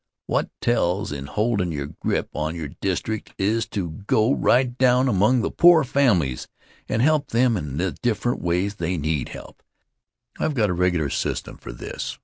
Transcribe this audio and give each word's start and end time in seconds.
What 0.25 0.49
tells 0.61 1.11
in 1.11 1.27
holdin' 1.27 1.71
your 1.71 1.85
grip 1.85 2.29
on 2.33 2.55
your 2.55 2.69
district 2.69 3.35
is 3.37 3.67
to 3.67 4.01
go 4.07 4.33
right 4.33 4.75
down 4.79 5.07
among 5.07 5.41
the 5.41 5.51
poor 5.51 5.83
families 5.83 6.47
and 6.89 7.03
help 7.03 7.27
them 7.27 7.55
in 7.55 7.77
the 7.77 7.91
different 7.91 8.41
ways 8.41 8.73
they 8.77 8.97
need 8.97 9.29
help. 9.29 9.61
I've 10.39 10.55
got 10.55 10.71
a 10.71 10.73
regular 10.73 11.11
system 11.11 11.55
for 11.59 11.71
this. 11.71 12.17